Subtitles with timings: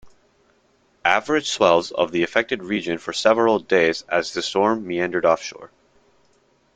[1.05, 5.69] Average swells of affected the region for several days as the storm meandered offshore.